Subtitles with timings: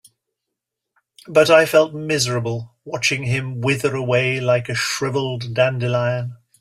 [1.27, 6.37] But I felt miserable watching him wither away like a shriveled dandelion.